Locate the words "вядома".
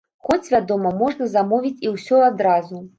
0.53-0.95